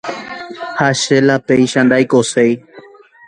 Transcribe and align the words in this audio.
ha 0.79 0.89
che 1.01 1.17
la 1.27 1.35
péicha 1.47 1.81
ndaikoséi 1.85 2.53